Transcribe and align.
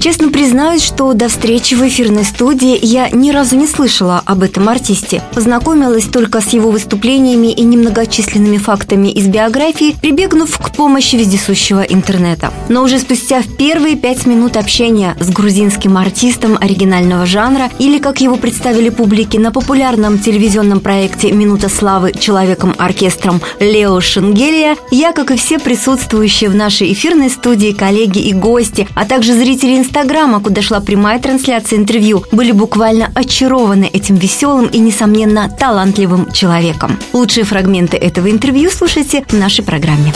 Честно 0.00 0.30
признаюсь, 0.30 0.82
что 0.82 1.12
до 1.12 1.28
встречи 1.28 1.74
в 1.74 1.86
эфирной 1.86 2.24
студии 2.24 2.78
я 2.80 3.10
ни 3.10 3.32
разу 3.32 3.56
не 3.56 3.66
слышала 3.66 4.22
об 4.24 4.44
этом 4.44 4.68
артисте. 4.68 5.22
Познакомилась 5.34 6.04
только 6.04 6.40
с 6.40 6.50
его 6.50 6.70
выступлениями 6.70 7.48
и 7.48 7.62
немногочисленными 7.62 8.58
фактами 8.58 9.08
из 9.08 9.26
биографии, 9.26 9.96
прибегнув 10.00 10.56
к 10.56 10.70
помощи 10.76 11.16
вездесущего 11.16 11.82
интернета. 11.82 12.52
Но 12.68 12.84
уже 12.84 13.00
спустя 13.00 13.42
первые 13.58 13.96
пять 13.96 14.24
минут 14.24 14.56
общения 14.56 15.16
с 15.18 15.30
грузинским 15.30 15.96
артистом 15.96 16.56
оригинального 16.60 17.26
жанра, 17.26 17.68
или, 17.80 17.98
как 17.98 18.20
его 18.20 18.36
представили 18.36 18.90
публике 18.90 19.40
на 19.40 19.50
популярном 19.50 20.18
телевизионном 20.20 20.78
проекте 20.78 21.32
«Минута 21.32 21.68
славы» 21.68 22.12
человеком-оркестром 22.12 23.42
Лео 23.58 24.00
Шенгелия, 24.00 24.76
я, 24.92 25.12
как 25.12 25.32
и 25.32 25.36
все 25.36 25.58
присутствующие 25.58 26.50
в 26.50 26.54
нашей 26.54 26.92
эфирной 26.92 27.30
студии 27.30 27.72
коллеги 27.72 28.20
и 28.20 28.32
гости, 28.32 28.86
а 28.94 29.04
также 29.04 29.34
зрители 29.34 29.87
Инстаграма, 29.88 30.40
куда 30.40 30.60
шла 30.60 30.80
прямая 30.80 31.18
трансляция 31.18 31.78
интервью, 31.78 32.22
были 32.30 32.52
буквально 32.52 33.10
очарованы 33.14 33.88
этим 33.90 34.16
веселым 34.16 34.66
и, 34.66 34.78
несомненно, 34.78 35.48
талантливым 35.48 36.30
человеком. 36.30 36.98
Лучшие 37.14 37.44
фрагменты 37.44 37.96
этого 37.96 38.30
интервью 38.30 38.70
слушайте 38.70 39.24
в 39.26 39.32
нашей 39.32 39.64
программе. 39.64 40.12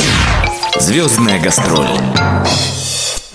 Звездная 0.79 1.41
гастроль. 1.41 1.89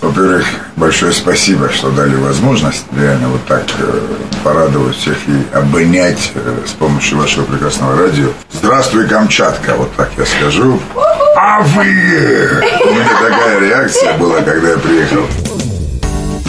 Во-первых, 0.00 0.46
большое 0.76 1.12
спасибо, 1.12 1.70
что 1.70 1.90
дали 1.90 2.14
возможность 2.14 2.84
реально 2.96 3.30
вот 3.30 3.44
так 3.46 3.64
э, 3.80 4.00
порадовать 4.44 4.94
всех 4.94 5.16
и 5.26 5.56
обонять 5.56 6.30
э, 6.36 6.58
с 6.64 6.70
помощью 6.70 7.18
вашего 7.18 7.46
прекрасного 7.46 7.98
радио. 7.98 8.28
Здравствуй, 8.52 9.08
Камчатка, 9.08 9.74
вот 9.74 9.92
так 9.96 10.12
я 10.16 10.24
скажу. 10.24 10.78
А 11.36 11.62
вы! 11.62 11.82
У 11.82 12.94
меня 12.94 13.08
такая 13.20 13.58
реакция 13.58 14.16
была, 14.16 14.40
когда 14.40 14.68
я 14.70 14.78
приехал. 14.78 15.26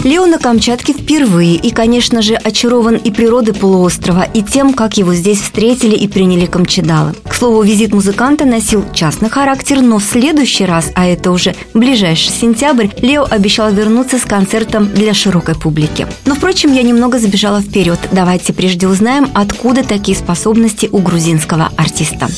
Лео 0.02 0.24
на 0.24 0.38
Камчатке 0.38 0.94
впервые 0.94 1.56
и, 1.56 1.70
конечно 1.70 2.22
же, 2.22 2.34
очарован 2.34 2.96
и 2.96 3.10
природой 3.10 3.52
полуострова, 3.52 4.22
и 4.22 4.42
тем, 4.42 4.72
как 4.72 4.96
его 4.96 5.14
здесь 5.14 5.42
встретили 5.42 5.94
и 5.94 6.08
приняли 6.08 6.46
камчедалы. 6.46 7.12
К 7.28 7.34
слову, 7.34 7.62
визит 7.62 7.92
музыканта 7.92 8.46
носил 8.46 8.82
частный 8.94 9.28
характер, 9.28 9.82
но 9.82 9.98
в 9.98 10.02
следующий 10.02 10.64
раз, 10.64 10.90
а 10.94 11.06
это 11.06 11.30
уже 11.30 11.54
ближайший 11.74 12.30
сентябрь, 12.30 12.88
Лео 13.02 13.26
обещал 13.28 13.70
вернуться 13.72 14.18
с 14.18 14.22
концертом 14.22 14.90
для 14.90 15.12
широкой 15.12 15.54
публики. 15.54 16.06
Но, 16.24 16.34
впрочем, 16.34 16.72
я 16.72 16.82
немного 16.82 17.18
забежала 17.18 17.60
вперед. 17.60 17.98
Давайте 18.10 18.54
прежде 18.54 18.88
узнаем, 18.88 19.28
откуда 19.34 19.84
такие 19.84 20.16
способности 20.16 20.88
у 20.90 20.98
грузинского 20.98 21.72
артиста. 21.76 22.28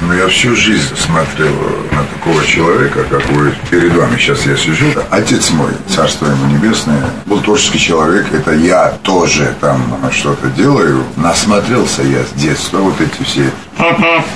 Ну, 0.00 0.14
я 0.14 0.28
всю 0.28 0.56
жизнь 0.56 0.96
смотрел 0.96 1.52
на 1.92 2.04
такого 2.04 2.44
человека, 2.44 3.04
как 3.08 3.24
вы 3.30 3.54
перед 3.70 3.94
вами 3.94 4.16
сейчас 4.16 4.46
я 4.46 4.56
сижу. 4.56 4.86
Отец 5.10 5.50
мой, 5.50 5.70
царство 5.88 6.26
ему 6.26 6.46
небесное, 6.46 7.04
был 7.26 7.40
творческий 7.40 7.78
человек, 7.78 8.32
это 8.32 8.52
я 8.52 8.94
тоже 9.02 9.54
там 9.60 9.80
что-то 10.10 10.48
делаю. 10.48 11.04
Насмотрелся 11.16 12.02
я 12.02 12.24
с 12.24 12.32
детства 12.40 12.78
вот 12.78 13.00
эти 13.00 13.22
все 13.22 13.50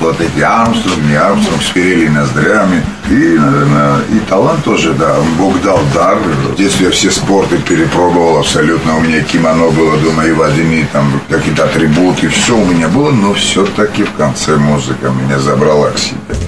вот 0.01 0.21
эти 0.21 0.41
Армстронг, 0.41 0.99
не 1.09 1.15
Армстронг, 1.15 1.63
с 1.63 1.71
перели 1.71 2.09
ноздрями. 2.09 2.83
И, 3.09 3.39
наверное, 3.39 4.01
и 4.11 4.19
талант 4.29 4.65
тоже, 4.65 4.93
да. 4.95 5.17
Бог 5.39 5.61
дал 5.63 5.81
дар. 5.95 6.19
В 6.19 6.57
детстве 6.57 6.87
я 6.87 6.93
все 6.93 7.11
спорты 7.11 7.59
перепробовал 7.59 8.39
абсолютно. 8.39 8.97
У 8.97 9.01
меня 9.01 9.23
кимоно 9.23 9.69
было 9.71 9.97
дома 9.99 10.25
и 10.27 10.33
водяные, 10.33 10.87
там 10.93 11.21
какие-то 11.29 11.65
атрибуты. 11.65 12.29
Все 12.29 12.57
у 12.57 12.65
меня 12.65 12.89
было, 12.89 13.11
но 13.11 13.35
все-таки 13.35 14.05
в 14.05 14.13
конце 14.15 14.57
музыка 14.57 15.11
меня 15.11 15.39
забрала 15.39 15.91
к 15.91 15.99
себе. 15.99 16.46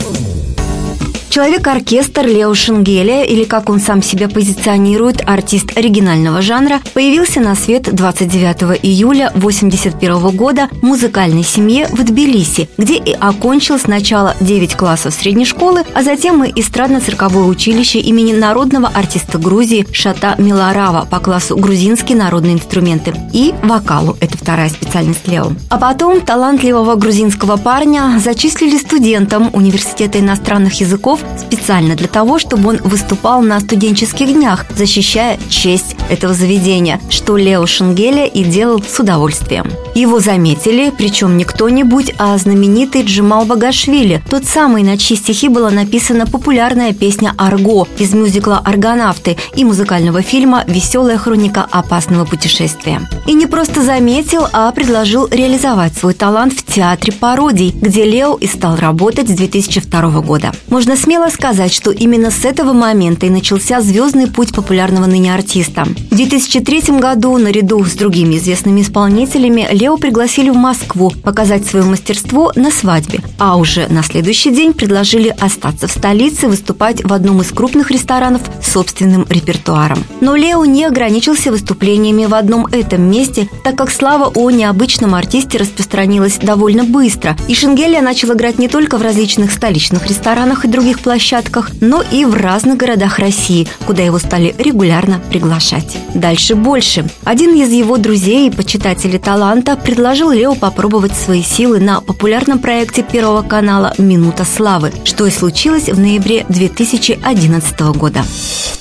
Человек-оркестр 1.38 2.26
Лео 2.26 2.52
Шенгеля, 2.52 3.22
или 3.22 3.44
как 3.44 3.70
он 3.70 3.78
сам 3.78 4.02
себя 4.02 4.28
позиционирует, 4.28 5.22
артист 5.24 5.78
оригинального 5.78 6.42
жанра, 6.42 6.80
появился 6.94 7.38
на 7.38 7.54
свет 7.54 7.94
29 7.94 8.80
июля 8.82 9.28
1981 9.28 10.36
года 10.36 10.68
в 10.72 10.82
музыкальной 10.82 11.44
семье 11.44 11.86
в 11.92 12.02
Тбилиси, 12.02 12.68
где 12.76 12.96
и 12.96 13.12
окончил 13.12 13.78
сначала 13.78 14.34
9 14.40 14.74
классов 14.74 15.14
средней 15.14 15.44
школы, 15.44 15.84
а 15.94 16.02
затем 16.02 16.42
и 16.42 16.50
эстрадно-цирковое 16.60 17.44
училище 17.44 18.00
имени 18.00 18.32
народного 18.32 18.88
артиста 18.88 19.38
Грузии 19.38 19.86
Шата 19.92 20.34
Миларава 20.38 21.06
по 21.08 21.20
классу 21.20 21.56
грузинские 21.56 22.18
народные 22.18 22.54
инструменты 22.54 23.14
и 23.32 23.54
вокалу, 23.62 24.16
это 24.18 24.36
вторая 24.36 24.70
специальность 24.70 25.28
Лео. 25.28 25.52
А 25.70 25.78
потом 25.78 26.20
талантливого 26.20 26.96
грузинского 26.96 27.58
парня 27.58 28.18
зачислили 28.18 28.76
студентом 28.76 29.50
Университета 29.52 30.18
иностранных 30.18 30.80
языков 30.80 31.20
специально 31.36 31.94
для 31.94 32.08
того, 32.08 32.38
чтобы 32.38 32.70
он 32.70 32.76
выступал 32.78 33.42
на 33.42 33.60
студенческих 33.60 34.32
днях, 34.32 34.66
защищая 34.76 35.38
честь 35.48 35.96
этого 36.08 36.34
заведения, 36.34 37.00
что 37.10 37.36
Лео 37.36 37.66
Шенгеля 37.66 38.26
и 38.26 38.44
делал 38.44 38.82
с 38.82 38.98
удовольствием. 38.98 39.70
Его 39.94 40.20
заметили, 40.20 40.92
причем 40.96 41.36
не 41.36 41.44
кто-нибудь, 41.44 42.14
а 42.18 42.36
знаменитый 42.38 43.02
Джимал 43.02 43.44
Багашвили, 43.44 44.22
тот 44.30 44.44
самый, 44.44 44.82
на 44.82 44.96
чьи 44.96 45.16
стихи 45.16 45.48
была 45.48 45.70
написана 45.70 46.26
популярная 46.26 46.92
песня 46.92 47.34
«Арго» 47.36 47.86
из 47.98 48.14
мюзикла 48.14 48.58
«Аргонавты» 48.64 49.36
и 49.54 49.64
музыкального 49.64 50.22
фильма 50.22 50.64
«Веселая 50.66 51.18
хроника 51.18 51.66
опасного 51.70 52.24
путешествия». 52.24 53.00
И 53.26 53.34
не 53.34 53.46
просто 53.46 53.82
заметил, 53.82 54.46
а 54.52 54.70
предложил 54.72 55.26
реализовать 55.28 55.96
свой 55.96 56.14
талант 56.14 56.52
в 56.52 56.64
театре 56.64 57.12
пародий, 57.12 57.70
где 57.70 58.04
Лео 58.04 58.36
и 58.36 58.46
стал 58.46 58.76
работать 58.76 59.28
с 59.28 59.32
2002 59.32 60.20
года. 60.20 60.52
Можно 60.68 60.96
смело 60.96 61.17
сказать, 61.28 61.72
что 61.72 61.90
именно 61.90 62.30
с 62.30 62.44
этого 62.44 62.72
момента 62.72 63.26
и 63.26 63.30
начался 63.30 63.80
звездный 63.80 64.28
путь 64.28 64.54
популярного 64.54 65.06
ныне 65.06 65.34
артиста. 65.34 65.84
В 65.84 66.14
2003 66.16 66.98
году 66.98 67.36
наряду 67.36 67.84
с 67.84 67.94
другими 67.94 68.36
известными 68.36 68.82
исполнителями 68.82 69.68
Лео 69.70 69.96
пригласили 69.96 70.50
в 70.50 70.56
Москву 70.56 71.12
показать 71.22 71.66
свое 71.66 71.84
мастерство 71.84 72.52
на 72.54 72.70
свадьбе, 72.70 73.20
а 73.38 73.56
уже 73.56 73.88
на 73.88 74.02
следующий 74.02 74.50
день 74.50 74.72
предложили 74.72 75.34
остаться 75.40 75.88
в 75.88 75.92
столице, 75.92 76.46
выступать 76.46 77.04
в 77.04 77.12
одном 77.12 77.42
из 77.42 77.50
крупных 77.50 77.90
ресторанов 77.90 78.42
с 78.62 78.72
собственным 78.72 79.26
репертуаром. 79.28 80.04
Но 80.20 80.36
Лео 80.36 80.64
не 80.64 80.84
ограничился 80.84 81.50
выступлениями 81.50 82.26
в 82.26 82.34
одном 82.34 82.66
этом 82.66 83.02
месте, 83.10 83.48
так 83.64 83.76
как 83.76 83.90
слава 83.90 84.30
о 84.34 84.50
необычном 84.50 85.14
артисте 85.14 85.58
распространилась 85.58 86.38
довольно 86.38 86.84
быстро, 86.84 87.36
и 87.48 87.54
Шенгелия 87.54 88.00
начал 88.00 88.32
играть 88.32 88.58
не 88.58 88.68
только 88.68 88.98
в 88.98 89.02
различных 89.02 89.52
столичных 89.52 90.06
ресторанах 90.06 90.64
и 90.64 90.68
других 90.68 91.00
площадках, 91.08 91.70
но 91.80 92.02
и 92.02 92.26
в 92.26 92.34
разных 92.34 92.76
городах 92.76 93.18
России, 93.18 93.66
куда 93.86 94.02
его 94.02 94.18
стали 94.18 94.54
регулярно 94.58 95.22
приглашать. 95.30 95.96
Дальше 96.12 96.54
больше. 96.54 97.06
Один 97.24 97.54
из 97.54 97.70
его 97.70 97.96
друзей 97.96 98.48
и 98.48 98.50
почитателей 98.54 99.18
таланта 99.18 99.74
предложил 99.76 100.30
Лео 100.30 100.54
попробовать 100.54 101.16
свои 101.16 101.42
силы 101.42 101.80
на 101.80 102.02
популярном 102.02 102.58
проекте 102.58 103.02
Первого 103.02 103.40
канала 103.40 103.94
«Минута 103.96 104.44
славы», 104.44 104.92
что 105.04 105.24
и 105.24 105.30
случилось 105.30 105.88
в 105.88 105.98
ноябре 105.98 106.44
2011 106.50 107.80
года. 107.96 108.22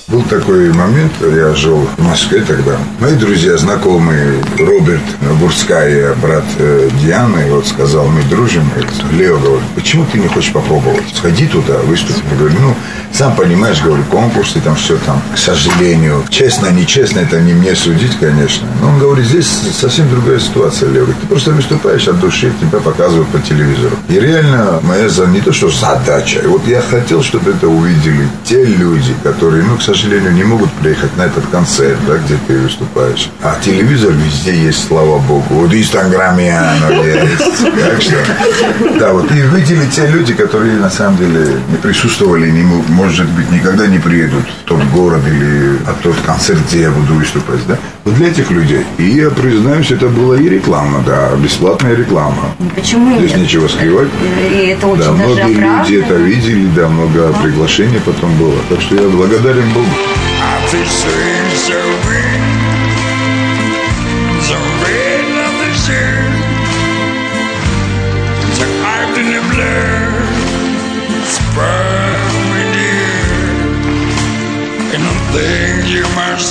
Был 0.07 0.21
такой 0.21 0.71
момент, 0.71 1.11
я 1.21 1.53
жил 1.53 1.85
в 1.97 2.01
Москве 2.01 2.41
тогда. 2.41 2.77
Мои 2.99 3.13
друзья, 3.15 3.57
знакомые, 3.57 4.41
Роберт 4.57 5.01
Бурская, 5.41 6.15
брат 6.15 6.45
э, 6.59 6.89
Дианы, 7.01 7.45
вот 7.51 7.67
сказал, 7.67 8.07
мы 8.07 8.23
дружим. 8.23 8.63
Лео 9.11 9.37
говорит, 9.37 9.67
почему 9.75 10.05
ты 10.09 10.19
не 10.19 10.27
хочешь 10.27 10.53
попробовать? 10.53 11.03
Сходи 11.13 11.47
туда, 11.47 11.79
выступи. 11.79 12.06
Я 12.29 12.37
говорю, 12.37 12.55
ну, 12.59 12.75
сам 13.11 13.35
понимаешь, 13.35 13.81
говорю, 13.81 14.03
конкурсы, 14.11 14.59
там 14.61 14.75
все 14.75 14.97
там, 15.05 15.21
к 15.33 15.37
сожалению. 15.37 16.23
Честно, 16.29 16.67
нечестно, 16.67 17.19
это 17.19 17.39
не 17.41 17.53
мне 17.53 17.75
судить, 17.75 18.17
конечно. 18.19 18.67
Но 18.81 18.89
он 18.89 18.99
говорит, 18.99 19.25
здесь 19.25 19.47
совсем 19.47 20.09
другая 20.09 20.39
ситуация. 20.39 20.89
Говорит, 20.89 21.15
ты 21.21 21.27
просто 21.27 21.51
выступаешь 21.51 22.07
от 22.07 22.19
души, 22.19 22.51
тебя 22.59 22.79
показывают 22.79 23.27
по 23.29 23.39
телевизору. 23.39 23.95
И 24.09 24.19
реально 24.19 24.79
моя 24.83 25.07
не 25.27 25.41
то, 25.41 25.51
что 25.51 25.69
задача. 25.69 26.39
И 26.39 26.47
вот 26.47 26.67
я 26.67 26.81
хотел, 26.81 27.23
чтобы 27.23 27.51
это 27.51 27.67
увидели 27.67 28.27
те 28.43 28.63
люди, 28.63 29.13
которые, 29.23 29.63
ну, 29.63 29.77
к 29.77 29.81
сожалению, 29.81 30.33
не 30.33 30.43
могут 30.43 30.71
приехать 30.73 31.15
на 31.17 31.23
этот 31.23 31.45
концерт, 31.47 31.97
да, 32.07 32.17
где 32.17 32.37
ты 32.47 32.59
выступаешь. 32.59 33.29
А 33.41 33.57
телевизор 33.63 34.11
везде 34.11 34.55
есть, 34.55 34.87
слава 34.87 35.19
богу. 35.19 35.45
Вот 35.49 35.73
Инстаграме 35.73 36.57
оно 36.57 37.03
есть. 37.03 37.63
Так 37.63 38.01
что, 38.01 38.17
да, 38.99 39.13
вот 39.13 39.31
и 39.31 39.41
выделили 39.41 39.85
те 39.87 40.07
люди, 40.07 40.33
которые 40.33 40.73
на 40.73 40.89
самом 40.89 41.17
деле 41.17 41.59
не 41.69 41.77
присутствовали, 41.97 42.51
не, 42.51 42.61
может 42.61 43.27
быть, 43.29 43.49
никогда 43.51 43.87
не 43.87 43.97
приедут 43.97 44.43
в 44.43 44.67
тот 44.67 44.83
город 44.93 45.21
или 45.27 45.79
на 45.83 45.93
тот 46.03 46.15
концерт, 46.25 46.59
где 46.67 46.81
я 46.81 46.91
буду 46.91 47.15
выступать, 47.15 47.65
да. 47.67 47.77
Вот 48.03 48.13
для 48.15 48.27
этих 48.27 48.51
людей. 48.51 48.85
И 48.99 49.03
я 49.03 49.31
признаюсь, 49.31 49.89
это 49.89 50.07
была 50.07 50.37
и 50.37 50.47
реклама, 50.47 51.03
да, 51.05 51.35
бесплатная 51.35 51.95
реклама. 51.95 52.55
Ну, 52.59 52.69
почему 52.75 53.17
Здесь 53.17 53.31
нет? 53.31 53.39
нечего 53.41 53.67
скрывать. 53.67 54.09
И 54.51 54.67
это 54.67 54.87
очень 54.87 55.01
да, 55.01 55.11
даже 55.11 55.23
многие 55.23 55.55
оправдано. 55.55 55.85
люди 55.87 55.95
это 56.03 56.13
видели, 56.15 56.67
да, 56.75 56.87
много 56.87 57.33
приглашений 57.41 57.99
потом 58.05 58.37
было. 58.37 58.55
Так 58.69 58.79
что 58.81 58.95
я 58.95 59.07
благодарен 59.09 59.67
Богу. 59.73 59.87
А 60.43 60.71
ты 60.71 60.77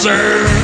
Yeah. 0.06 0.55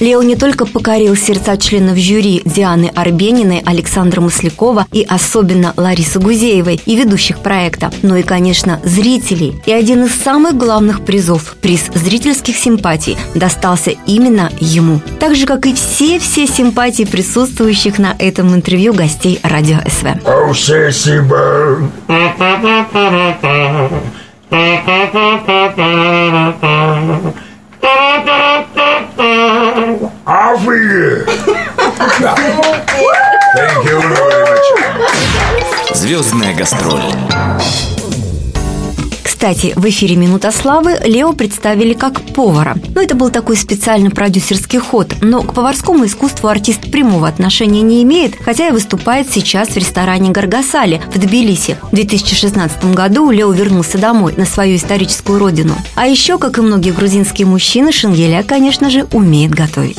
Лео 0.00 0.22
не 0.22 0.36
только 0.36 0.64
покорил 0.64 1.16
сердца 1.16 1.56
членов 1.56 1.98
жюри 1.98 2.42
Дианы 2.44 2.92
Арбениной, 2.94 3.62
Александра 3.64 4.20
Маслякова 4.20 4.86
и 4.92 5.04
особенно 5.08 5.74
Ларисы 5.76 6.20
Гузеевой 6.20 6.80
и 6.86 6.96
ведущих 6.96 7.40
проекта, 7.40 7.90
но 8.02 8.16
и, 8.16 8.22
конечно, 8.22 8.80
зрителей. 8.84 9.60
И 9.66 9.72
один 9.72 10.04
из 10.04 10.14
самых 10.14 10.56
главных 10.56 11.04
призов– 11.04 11.56
приз 11.60 11.90
зрительских 11.94 12.56
симпатий– 12.56 13.16
достался 13.34 13.92
именно 14.06 14.52
ему. 14.60 15.00
Так 15.18 15.34
же, 15.34 15.46
как 15.46 15.66
и 15.66 15.74
все-все 15.74 16.46
симпатии 16.46 17.04
присутствующих 17.04 17.98
на 17.98 18.14
этом 18.18 18.54
интервью 18.54 18.92
гостей 18.92 19.40
радио 19.42 19.78
СВ. 19.88 20.06
Oh, 20.24 20.52
sexy 20.52 21.20
bird. 21.28 21.90
Off 27.20 27.47
we 30.66 30.78
go. 32.20 32.34
Thank 33.54 33.84
you 33.88 34.00
very 34.00 34.44
much. 34.44 34.66
Звездная 35.94 36.54
гастроль. 36.54 37.02
Кстати, 39.38 39.72
в 39.76 39.88
эфире 39.88 40.16
«Минута 40.16 40.50
славы» 40.50 40.98
Лео 41.04 41.32
представили 41.32 41.94
как 41.94 42.20
повара. 42.34 42.74
Ну, 42.92 43.00
это 43.00 43.14
был 43.14 43.30
такой 43.30 43.56
специальный 43.56 44.10
продюсерский 44.10 44.80
ход, 44.80 45.14
но 45.20 45.44
к 45.44 45.54
поварскому 45.54 46.06
искусству 46.06 46.48
артист 46.48 46.90
прямого 46.90 47.28
отношения 47.28 47.82
не 47.82 48.02
имеет, 48.02 48.34
хотя 48.44 48.66
и 48.66 48.72
выступает 48.72 49.30
сейчас 49.30 49.68
в 49.68 49.76
ресторане 49.76 50.30
«Гаргасали» 50.30 51.00
в 51.14 51.20
Тбилиси. 51.20 51.76
В 51.82 51.94
2016 51.94 52.86
году 52.86 53.30
Лео 53.30 53.52
вернулся 53.52 53.96
домой, 53.96 54.34
на 54.36 54.44
свою 54.44 54.74
историческую 54.74 55.38
родину. 55.38 55.76
А 55.94 56.08
еще, 56.08 56.36
как 56.38 56.58
и 56.58 56.60
многие 56.60 56.90
грузинские 56.90 57.46
мужчины, 57.46 57.92
Шенгеля, 57.92 58.42
конечно 58.42 58.90
же, 58.90 59.06
умеет 59.12 59.52
готовить. 59.52 59.98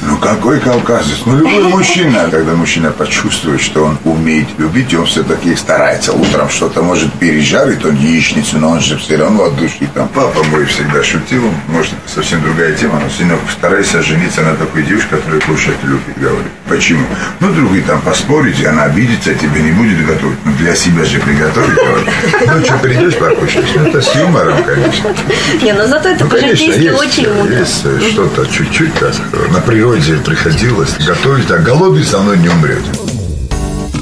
Ну 0.00 0.16
какой 0.16 0.60
кавказец? 0.60 1.18
Ну 1.26 1.36
любой 1.36 1.64
мужчина, 1.64 2.28
когда 2.30 2.54
мужчина 2.54 2.90
почувствует, 2.90 3.60
что 3.60 3.84
он 3.84 3.98
умеет 4.04 4.46
любить, 4.56 4.94
он 4.94 5.04
все-таки 5.04 5.54
старается. 5.56 6.12
Утром 6.12 6.48
что-то 6.48 6.82
может 6.82 7.12
пережарить, 7.14 7.84
он 7.84 7.96
яичницу, 7.96 8.58
но 8.58 8.70
он 8.70 8.77
же 8.80 8.96
все 8.96 9.16
равно 9.16 9.44
от 9.44 9.56
души 9.56 9.88
там. 9.94 10.08
Папа 10.08 10.42
мой 10.44 10.64
всегда 10.66 11.02
шутил, 11.02 11.50
может 11.68 11.92
это 11.92 12.14
совсем 12.14 12.42
другая 12.42 12.72
тема, 12.74 13.00
но 13.00 13.10
сынок, 13.10 13.40
старайся 13.50 14.02
жениться 14.02 14.42
на 14.42 14.54
такой 14.54 14.82
девушке, 14.82 15.08
которая 15.10 15.40
кушать 15.40 15.76
любит, 15.82 16.16
говорит. 16.16 16.52
Почему? 16.68 17.06
Ну, 17.40 17.52
другие 17.52 17.82
там 17.84 18.00
поспорить, 18.02 18.64
она 18.64 18.84
обидится, 18.84 19.34
тебе 19.34 19.62
не 19.62 19.72
будет 19.72 20.04
готовить. 20.06 20.38
Ну, 20.44 20.52
для 20.58 20.74
себя 20.74 21.04
же 21.04 21.18
приготовить, 21.20 21.74
говорит. 21.74 22.08
Ну, 22.46 22.64
что, 22.64 22.78
придешь 22.78 23.16
покушать? 23.16 23.64
Ну, 23.74 23.86
это 23.86 24.02
с 24.02 24.14
юмором, 24.14 24.62
конечно. 24.64 25.14
Не, 25.62 25.72
но 25.72 25.86
зато 25.86 26.10
это 26.10 26.24
Ну, 26.24 26.30
конечно, 26.30 26.64
есть, 26.64 26.78
есть 26.78 27.82
э, 27.84 28.00
что-то 28.10 28.46
чуть-чуть 28.46 28.94
так. 28.94 29.14
На 29.50 29.60
природе 29.60 30.16
приходилось 30.16 30.96
готовить, 30.98 31.50
а 31.50 31.58
голодный 31.58 32.04
со 32.04 32.18
мной 32.18 32.38
не 32.38 32.48
умрете. 32.48 32.90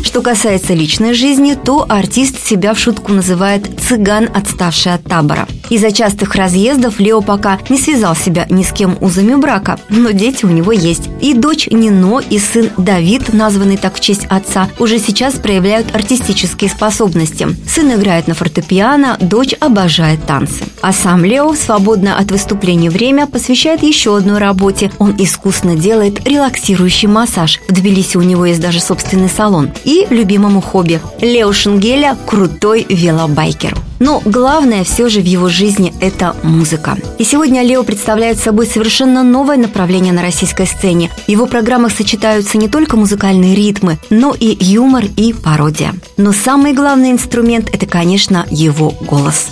Что 0.07 0.23
касается 0.23 0.73
личной 0.73 1.15
жизни, 1.15 1.55
то 1.55 1.85
артист 1.89 2.39
себя 2.39 2.75
в 2.75 2.79
шутку 2.79 3.13
называет 3.13 3.69
«цыган, 3.81 4.31
отставший 4.33 4.95
от 4.95 5.03
табора». 5.03 5.49
Из-за 5.71 5.91
частых 5.91 6.35
разъездов 6.35 7.01
Лео 7.01 7.21
пока 7.21 7.59
не 7.69 7.79
связал 7.79 8.15
себя 8.15 8.47
ни 8.51 8.63
с 8.63 8.73
кем 8.73 8.97
узами 9.01 9.35
брака, 9.35 9.79
но 9.89 10.11
дети 10.11 10.45
у 10.45 10.49
него 10.49 10.73
есть. 10.73 11.09
И 11.21 11.35
дочь 11.35 11.69
Нино, 11.71 12.21
и 12.21 12.39
сын 12.39 12.71
Давид, 12.77 13.33
названный 13.33 13.77
так 13.77 13.97
в 13.97 14.01
честь 14.01 14.27
отца, 14.27 14.69
уже 14.79 14.99
сейчас 14.99 15.35
проявляют 15.35 15.95
артистические 15.95 16.71
способности. 16.71 17.49
Сын 17.69 17.93
играет 17.93 18.29
на 18.29 18.35
фортепиано, 18.35 19.17
дочь 19.21 19.55
обожает 19.59 20.25
танцы. 20.27 20.65
А 20.81 20.93
сам 20.93 21.25
Лео 21.25 21.53
в 21.53 21.57
свободное 21.57 22.15
от 22.15 22.31
выступления 22.31 22.91
время 22.91 23.27
посвящает 23.27 23.83
еще 23.83 24.17
одной 24.17 24.39
работе. 24.39 24.91
Он 24.99 25.15
искусно 25.19 25.75
делает 25.75 26.27
релаксирующий 26.27 27.09
массаж. 27.09 27.61
В 27.69 27.73
Тбилиси 27.73 28.17
у 28.17 28.23
него 28.23 28.47
есть 28.47 28.61
даже 28.61 28.81
собственный 28.81 29.29
салон. 29.29 29.71
И 29.85 30.07
любимому 30.11 30.61
хобби. 30.61 31.01
Лео 31.21 31.53
Шенгеля– 31.53 32.17
крутой 32.27 32.87
велобайкер. 32.89 33.77
Но 33.99 34.23
главное 34.25 34.85
все 34.85 35.09
же 35.09 35.21
в 35.21 35.25
его 35.25 35.49
жизни– 35.49 35.95
это 36.01 36.37
музыка. 36.43 36.97
И 37.19 37.25
сегодня 37.25 37.63
Лео 37.63 37.83
представляет 37.83 38.39
собой 38.39 38.67
совершенно 38.67 39.23
новое 39.23 39.57
направление 39.57 40.13
на 40.13 40.23
российской 40.23 40.67
сцене. 40.67 41.11
В 41.27 41.29
его 41.29 41.47
программах 41.47 41.93
сочетаются 41.93 42.59
не 42.59 42.69
только 42.69 42.97
музыкальные 42.97 43.55
ритмы, 43.55 43.99
но 44.11 44.35
и 44.39 44.57
юмор 44.61 45.05
и 45.17 45.33
пародия. 45.33 45.95
Но 46.17 46.33
самый 46.33 46.73
главный 46.73 47.11
инструмент– 47.11 47.71
это, 47.73 47.87
конечно, 47.87 48.47
его 48.51 48.91
голос. 49.01 49.47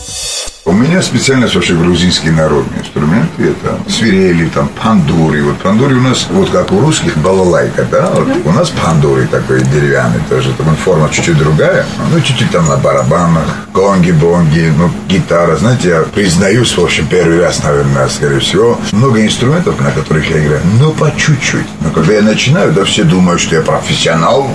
У 0.67 0.73
меня 0.73 1.03
специальность 1.03 1.55
вообще 1.55 1.75
грузинский 1.75 2.31
народный 2.31 2.79
инструмент. 2.79 3.29
Это 3.39 3.79
свирели, 3.87 4.49
там, 4.49 4.71
пандури. 4.83 5.43
Вот 5.43 5.59
пандури 5.59 5.93
у 5.93 6.01
нас, 6.01 6.27
вот 6.31 6.49
как 6.49 6.73
у 6.73 6.81
русских, 6.81 7.19
балалайка, 7.19 7.85
да? 7.91 8.11
Вот 8.15 8.29
у 8.47 8.51
нас 8.51 8.71
пандури 8.71 9.27
такой 9.27 9.61
деревянный 9.61 10.21
тоже. 10.31 10.55
Там 10.55 10.75
форма 10.77 11.11
чуть-чуть 11.11 11.37
другая. 11.37 11.85
Ну, 12.11 12.19
чуть-чуть 12.19 12.51
там 12.51 12.67
на 12.67 12.79
барабанах, 12.79 13.45
гонги-бонги, 13.75 14.73
ну, 14.75 14.91
гитара. 15.07 15.57
Знаете, 15.57 15.89
я 15.91 16.01
признаюсь, 16.01 16.75
в 16.75 16.83
общем, 16.83 17.07
первый 17.09 17.41
раз, 17.41 17.63
наверное, 17.63 18.09
скорее 18.09 18.41
всего, 18.41 18.81
много 18.93 19.23
инструментов, 19.23 19.79
на 19.81 19.91
которых 19.91 20.31
я 20.31 20.43
играю, 20.43 20.63
но 20.81 20.93
по 20.93 21.13
чуть-чуть. 21.15 21.67
Но 21.83 21.91
когда 21.91 22.15
я 22.15 22.23
начинаю, 22.23 22.73
да, 22.73 22.85
все 22.85 23.05
думают, 23.05 23.43
что 23.43 23.57
я 23.57 23.61
профессионал, 23.61 24.49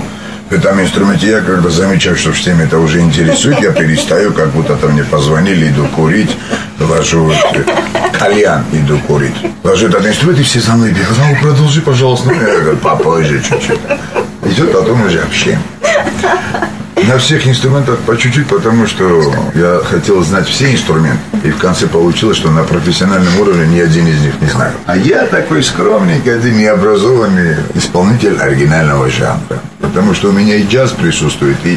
этом 0.51 0.81
инструменте 0.81 1.29
я 1.29 1.41
когда 1.41 1.69
замечаю, 1.69 2.15
что 2.15 2.31
всем 2.31 2.59
это 2.59 2.79
уже 2.79 3.01
интересует, 3.01 3.59
я 3.61 3.71
перестаю, 3.71 4.33
как 4.33 4.49
будто 4.49 4.75
там 4.75 4.93
мне 4.93 5.03
позвонили, 5.03 5.69
иду 5.69 5.85
курить, 5.95 6.35
ложу 6.79 7.23
вот, 7.25 7.35
э, 7.53 7.63
кальян, 8.17 8.63
иду 8.73 8.97
курить. 9.07 9.35
Ложу 9.63 9.87
этот 9.87 10.05
инструмент, 10.05 10.39
и 10.39 10.43
все 10.43 10.59
за 10.59 10.73
мной 10.73 10.89
бегают. 10.89 11.17
Ну, 11.17 11.35
продолжи, 11.41 11.81
пожалуйста. 11.81 12.29
Ну, 12.29 12.41
я 12.41 12.59
говорю, 12.59 12.77
попозже 12.77 13.41
чуть-чуть. 13.41 13.79
Идет, 14.45 14.71
потом 14.73 15.05
уже 15.05 15.19
общаем. 15.21 15.59
На 17.07 17.17
всех 17.17 17.47
инструментах 17.47 17.97
по 17.99 18.17
чуть-чуть, 18.17 18.47
потому 18.47 18.85
что 18.85 19.33
я 19.55 19.81
хотел 19.83 20.23
знать 20.23 20.47
все 20.47 20.71
инструменты. 20.71 21.19
И 21.43 21.49
в 21.51 21.57
конце 21.57 21.87
получилось, 21.87 22.37
что 22.37 22.51
на 22.51 22.63
профессиональном 22.63 23.39
уровне 23.39 23.65
ни 23.67 23.79
один 23.79 24.07
из 24.07 24.19
них 24.21 24.33
не 24.41 24.47
знаю. 24.47 24.73
А 24.85 24.97
я 24.97 25.25
такой 25.25 25.63
скромненький, 25.63 26.33
один 26.33 26.57
необразованный 26.57 27.55
исполнитель 27.73 28.37
оригинального 28.37 29.09
жанра. 29.09 29.59
Потому 29.99 30.15
что 30.15 30.29
у 30.29 30.31
меня 30.31 30.55
и 30.55 30.65
джаз 30.65 30.91
присутствует, 30.91 31.57
и, 31.65 31.75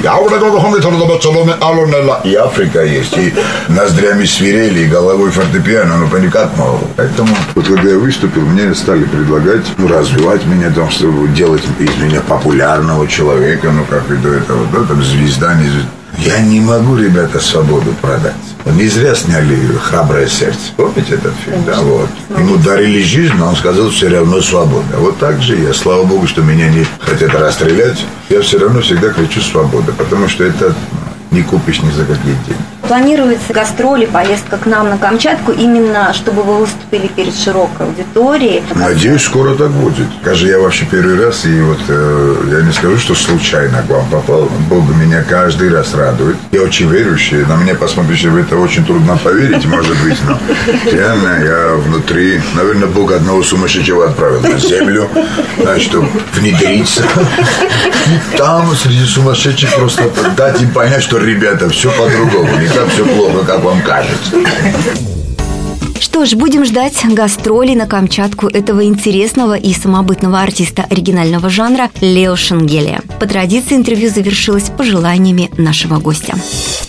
и 2.25 2.37
Африка 2.37 2.85
есть, 2.85 3.19
и 3.19 3.35
ноздрями 3.67 4.27
свирели, 4.27 4.85
и 4.85 4.87
головой 4.87 5.33
фортепиано, 5.33 5.97
ну 5.97 6.19
никак 6.19 6.57
мало. 6.57 6.79
Поэтому 6.97 7.35
вот 7.57 7.67
когда 7.67 7.91
я 7.91 7.99
выступил, 7.99 8.43
мне 8.43 8.73
стали 8.77 9.03
предлагать 9.03 9.65
ну, 9.77 9.89
развивать 9.89 10.47
меня, 10.47 10.71
там, 10.71 10.89
чтобы 10.89 11.27
делать 11.31 11.65
из 11.81 11.97
меня 11.97 12.21
популярного 12.21 13.09
человека, 13.09 13.73
ну 13.73 13.85
как 13.91 14.09
и 14.09 14.15
до 14.15 14.35
этого, 14.35 14.69
да, 14.73 14.85
там 14.85 15.03
звезда, 15.03 15.55
не 15.55 15.69
звезда. 15.69 15.91
Я 16.19 16.39
не 16.43 16.61
могу, 16.61 16.97
ребята, 16.97 17.41
свободу 17.41 17.93
продать. 18.01 18.35
Не 18.65 18.89
зря 18.89 19.15
сняли 19.15 19.57
«Храброе 19.81 20.29
сердце». 20.29 20.73
Помните 20.77 21.15
этот 21.15 21.35
фильм? 21.45 21.65
Да, 21.67 21.81
вот. 21.81 22.09
Ему 22.39 22.57
дарили 22.59 23.03
жизнь, 23.03 23.35
но 23.35 23.49
он 23.49 23.57
сказал, 23.57 23.91
все 23.91 24.09
равно 24.09 24.41
свобода. 24.41 24.97
Вот 24.99 25.19
так 25.19 25.43
же 25.43 25.57
я, 25.57 25.75
слава 25.75 26.05
богу, 26.05 26.27
что 26.29 26.43
меня 26.43 26.69
не 26.69 26.87
хотят 27.01 27.35
расстрелять. 27.35 28.05
Я 28.29 28.41
все 28.41 28.59
равно 28.59 28.81
всегда 28.81 29.11
кричу 29.11 29.41
«свобода», 29.41 29.93
потому 29.93 30.29
что 30.29 30.45
это 30.45 30.75
не 31.33 31.43
купишь 31.43 31.83
ни 31.83 31.91
за 31.91 32.05
какие 32.05 32.35
деньги. 32.35 32.72
Планируется 32.87 33.53
гастроли, 33.53 34.07
поездка 34.07 34.59
к 34.59 34.67
нам 34.67 34.91
на 34.91 34.99
Камчатку, 34.99 35.53
именно 35.53 36.13
чтобы 36.13 36.43
вы 36.43 36.59
выступили 36.59 37.07
перед 37.07 37.35
широкой 37.35 37.87
аудиторией. 37.87 38.63
Надеюсь, 38.75 39.23
скоро 39.23 39.55
так 39.55 39.71
будет. 39.71 40.07
Скажи, 40.21 40.49
я 40.49 40.59
вообще 40.59 40.85
первый 40.91 41.19
раз, 41.25 41.45
и 41.45 41.61
вот 41.63 41.79
э, 41.89 42.37
я 42.51 42.63
не 42.63 42.73
скажу, 42.73 42.99
что 42.99 43.15
случайно 43.15 43.83
к 43.83 43.91
вам 43.91 44.09
попал. 44.11 44.49
Бог 44.69 44.85
меня 44.95 45.23
каждый 45.23 45.73
раз 45.73 45.95
радует. 45.95 46.37
Я 46.51 46.63
очень 46.63 46.89
верующий. 46.89 47.45
На 47.47 47.57
меня 47.57 47.75
посмотрите, 47.75 48.29
в 48.29 48.37
это 48.37 48.57
очень 48.57 48.85
трудно 48.85 49.17
поверить, 49.17 49.65
может 49.67 49.97
быть, 50.03 50.19
но 50.27 50.39
реально 50.91 51.45
я 51.45 51.77
внутри, 51.77 52.41
наверное, 52.55 52.89
Бог 52.89 53.13
одного 53.13 53.43
сумасшедшего 53.43 54.09
отправил 54.09 54.41
на 54.41 54.59
землю, 54.59 55.09
значит, 55.61 55.89
чтобы 55.89 56.09
внедриться. 56.35 57.05
И 58.07 58.37
там 58.37 58.75
среди 58.75 59.05
сумасшедших 59.05 59.75
просто 59.77 60.11
дать 60.37 60.61
им 60.61 60.71
понять, 60.71 61.03
что, 61.03 61.19
ребята, 61.19 61.69
все 61.69 61.91
по-другому. 61.91 62.49
Так 62.75 62.89
все 62.89 63.05
плохо, 63.05 63.45
как 63.45 63.63
вам 63.63 63.83
кажется. 63.83 64.37
Что 66.01 66.27
ж, 66.27 66.35
будем 66.35 66.65
ждать 66.65 66.95
гастролей 67.05 67.75
на 67.75 67.87
Камчатку 67.87 68.49
этого 68.49 68.85
интересного 68.85 69.55
и 69.55 69.73
самобытного 69.73 70.41
артиста 70.41 70.85
оригинального 70.91 71.49
жанра 71.49 71.91
Лео 72.01 72.37
Шенгелия. 72.37 73.01
По 73.21 73.27
традиции 73.27 73.77
интервью 73.77 74.11
завершилось 74.11 74.71
пожеланиями 74.77 75.51
нашего 75.57 75.99
гостя. 75.99 76.35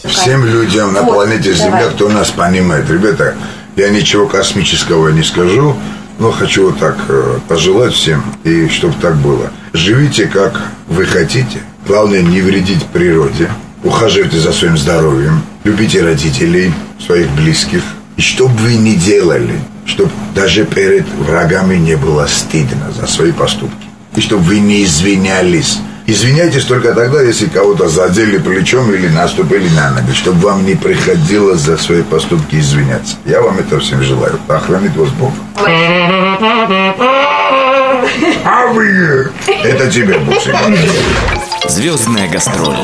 Всем 0.03 0.45
людям 0.45 0.93
на 0.93 1.03
планете 1.03 1.53
Земля, 1.53 1.89
кто 1.93 2.09
нас 2.09 2.31
понимает. 2.31 2.89
Ребята, 2.89 3.35
я 3.75 3.89
ничего 3.89 4.27
космического 4.27 5.09
не 5.09 5.23
скажу, 5.23 5.75
но 6.19 6.31
хочу 6.31 6.67
вот 6.67 6.79
так 6.79 6.97
э, 7.07 7.39
пожелать 7.47 7.93
всем, 7.93 8.23
и 8.43 8.67
чтобы 8.67 8.95
так 9.01 9.15
было. 9.17 9.51
Живите, 9.73 10.25
как 10.27 10.61
вы 10.87 11.05
хотите, 11.05 11.59
Главное 11.85 12.21
не 12.21 12.41
вредить 12.41 12.85
природе. 12.85 13.49
Ухаживайте 13.83 14.39
за 14.39 14.53
своим 14.53 14.77
здоровьем. 14.77 15.41
Любите 15.63 16.03
родителей, 16.03 16.73
своих 17.05 17.29
близких. 17.31 17.81
И 18.17 18.21
что 18.21 18.47
бы 18.47 18.55
вы 18.57 18.75
ни 18.75 18.95
делали, 18.95 19.59
чтобы 19.85 20.11
даже 20.35 20.65
перед 20.65 21.07
врагами 21.15 21.75
не 21.75 21.95
было 21.95 22.27
стыдно 22.27 22.91
за 22.91 23.07
свои 23.07 23.31
поступки. 23.31 23.87
И 24.15 24.21
чтобы 24.21 24.43
вы 24.43 24.59
не 24.59 24.83
извинялись. 24.83 25.79
Извиняйтесь 26.05 26.65
только 26.65 26.93
тогда, 26.93 27.21
если 27.21 27.45
кого-то 27.45 27.87
задели 27.87 28.37
плечом 28.37 28.93
или 28.93 29.07
наступили 29.07 29.69
на 29.69 29.91
ногу, 29.91 30.13
чтобы 30.13 30.47
вам 30.47 30.65
не 30.65 30.75
приходилось 30.75 31.61
за 31.61 31.77
свои 31.77 32.01
поступки 32.01 32.57
извиняться. 32.57 33.15
Я 33.25 33.41
вам 33.41 33.57
это 33.57 33.79
всем 33.79 34.03
желаю. 34.03 34.37
Да 34.47 34.59
хранит 34.59 34.95
вас 34.97 35.09
Бог. 35.11 35.31
А 38.45 38.67
вы? 38.73 39.31
Это 39.47 39.89
тебе, 39.89 40.19
Бог. 40.19 40.35
Звездная 41.69 42.27
гастроль. 42.29 42.75